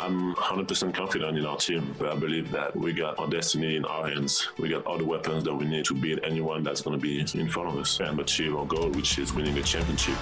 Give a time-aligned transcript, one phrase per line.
[0.00, 1.94] I'm 100% confident in our team.
[2.00, 4.48] I believe that we got our destiny in our hands.
[4.58, 7.20] We got all the weapons that we need to beat anyone that's going to be
[7.20, 10.16] in front of us and achieve our goal, which is winning the championship.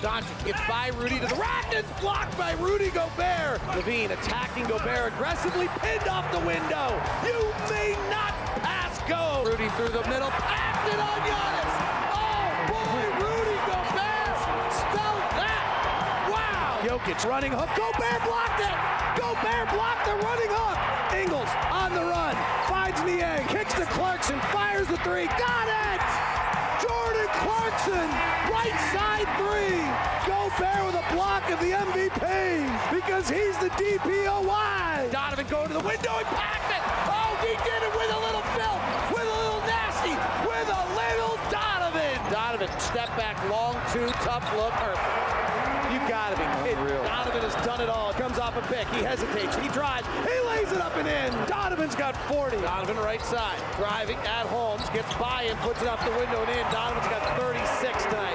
[0.00, 3.60] Doncic gets by Rudy to the rack and blocked by Rudy Gobert.
[3.74, 7.02] LaVine attacking Gobert aggressively, pinned off the window.
[7.26, 8.32] You may not
[8.62, 9.42] pass go.
[9.44, 11.74] Rudy through the middle, passed it on Giannis.
[12.14, 13.37] Oh boy, Rudy
[16.88, 17.68] Jokic running hook.
[17.76, 18.72] Gobert blocked it.
[19.20, 20.80] Gobert blocked the running hook.
[21.12, 22.32] Ingles on the run,
[22.64, 26.00] finds Niang, kicks to Clarkson, fires the three, got it.
[26.80, 28.08] Jordan Clarkson,
[28.48, 29.84] right side three.
[30.24, 32.24] Gobert with a block of the MVP
[32.88, 35.12] because he's the DPOY.
[35.12, 36.82] Donovan going to the window and packed it.
[37.04, 38.80] Oh, he did it with a little filth,
[39.12, 42.16] with a little nasty, with a little Donovan.
[42.32, 45.27] Donovan, step back, long two, tough look, perfect.
[45.92, 46.84] You gotta be kidding.
[46.84, 48.12] Donovan has done it all.
[48.12, 48.86] Comes off a pick.
[48.88, 49.56] He hesitates.
[49.56, 50.06] He drives.
[50.28, 51.32] He lays it up and in.
[51.48, 52.60] Donovan's got 40.
[52.60, 53.58] Donovan right side.
[53.76, 54.88] Driving at Holmes.
[54.90, 56.72] Gets by and puts it off the window and in.
[56.72, 58.27] Donovan's got 36 tonight.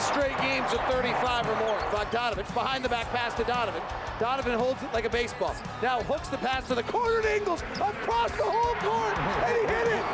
[0.00, 1.78] Straight games of 35 or more.
[1.92, 3.82] Bogdanovich behind the back pass to Donovan.
[4.18, 5.54] Donovan holds it like a baseball.
[5.82, 7.62] Now hooks the pass to the corner to Ingles.
[7.76, 9.18] Across the whole court.
[9.44, 10.04] And he hit it.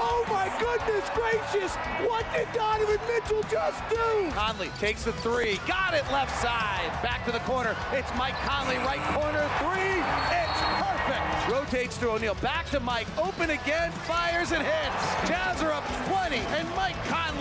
[0.00, 1.76] Oh my goodness gracious.
[2.08, 4.30] What did Donovan Mitchell just do?
[4.32, 5.60] Conley takes the three.
[5.68, 6.90] Got it left side.
[7.02, 7.76] Back to the corner.
[7.92, 10.00] It's Mike Conley, right corner three.
[10.32, 11.52] It's perfect.
[11.52, 12.34] Rotates to O'Neale.
[12.36, 13.06] Back to Mike.
[13.18, 13.92] Open again.
[14.08, 15.28] Fires and hits.
[15.28, 16.36] Jazz are up 20.
[16.56, 16.96] And Mike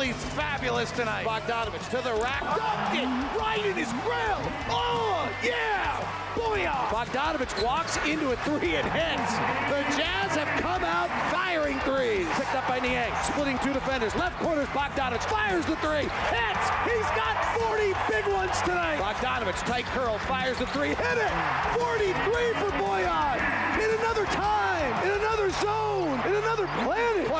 [0.05, 1.25] Conley's fabulous tonight.
[1.25, 2.41] Bogdanovich to the rack.
[2.41, 4.41] Dunked it right in his grill.
[4.69, 5.99] Oh, yeah.
[6.35, 6.89] Booyah.
[6.89, 9.33] Bogdanovich walks into a three and hits.
[9.71, 12.27] The Jazz have come out firing threes.
[12.35, 13.11] Picked up by Niang.
[13.23, 14.15] Splitting two defenders.
[14.15, 15.23] Left corner's Bogdanovich.
[15.23, 16.05] Fires the three.
[16.29, 16.65] Hits.
[16.85, 18.99] He's got 40 big ones tonight.
[18.99, 21.31] Bogdanovich, tight curl, fires the three, hit it!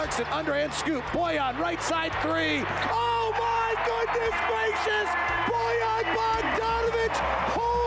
[0.06, 2.64] Clarkson, underhand scoop, Bojan, right side three.
[2.92, 5.10] Oh my goodness gracious!
[5.50, 7.18] Bojan Bogdanovich,
[7.58, 7.85] holy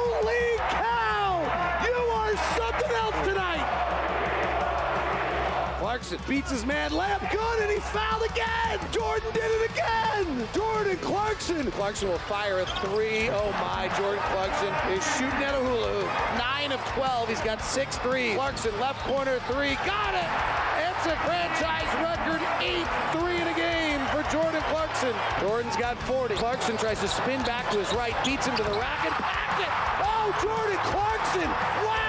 [5.89, 7.19] Clarkson beats his man Lamb.
[7.33, 8.79] Good, and he fouled again.
[8.93, 10.47] Jordan did it again.
[10.53, 11.71] Jordan Clarkson.
[11.71, 13.31] Clarkson will fire a three.
[13.31, 16.13] Oh my, Jordan Clarkson is shooting at a hula hoop.
[16.37, 17.31] Nine of 12.
[17.31, 18.37] He's got six threes.
[18.37, 19.81] Clarkson left corner three.
[19.89, 20.29] Got it.
[20.77, 25.17] It's a franchise record eighth three in a game for Jordan Clarkson.
[25.41, 26.35] Jordan's got 40.
[26.35, 29.65] Clarkson tries to spin back to his right, beats him to the rack and packed
[29.65, 29.73] it.
[30.05, 31.49] Oh, Jordan Clarkson.
[31.89, 32.08] Wow.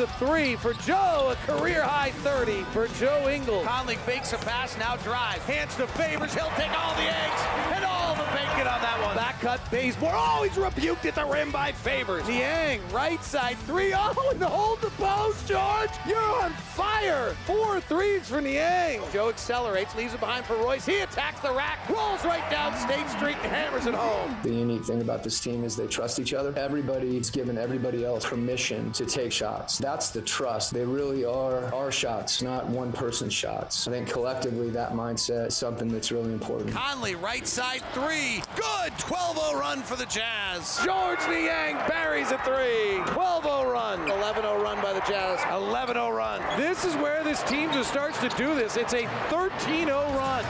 [0.00, 3.66] The three for Joe, a career high 30 for Joe Ingles.
[3.66, 5.44] Conley fakes a pass, now drives.
[5.44, 7.42] Hands to Favors, he'll take all the eggs
[7.74, 7.99] and all
[8.40, 9.16] the bacon on that one.
[9.16, 10.12] Back cut, Bazemore.
[10.14, 12.26] Oh, he's rebuked at the rim by Favors.
[12.26, 13.92] Niang, right side three.
[13.94, 15.90] Oh, and hold the post, George.
[16.06, 17.34] You're on fire.
[17.46, 19.00] Four threes for Niang.
[19.12, 20.86] Joe accelerates, leaves it behind for Royce.
[20.86, 24.36] He attacks the rack, rolls right down State Street and hammers it home.
[24.42, 26.54] The unique thing about this team is they trust each other.
[26.56, 29.78] Everybody's given everybody else permission to take shots.
[29.78, 30.72] That's the trust.
[30.72, 33.88] They really are our shots, not one person's shots.
[33.88, 36.72] I think collectively that mindset is something that's really important.
[36.72, 38.29] Conley, right side three.
[38.54, 40.80] Good 12 0 run for the Jazz.
[40.84, 43.02] Georges Niang buries a three.
[43.12, 44.08] 12 0 run.
[44.08, 45.40] 11 0 run by the Jazz.
[45.52, 46.40] 11 0 run.
[46.56, 48.76] This is where this team just starts to do this.
[48.76, 50.44] It's a 13 0 run.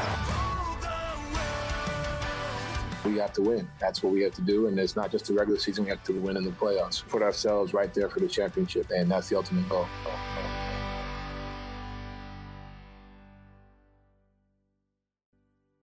[3.06, 3.66] We have to win.
[3.78, 4.66] That's what we have to do.
[4.66, 7.06] And it's not just the regular season, we have to win in the playoffs.
[7.08, 8.90] Put ourselves right there for the championship.
[8.90, 9.86] And that's the ultimate goal.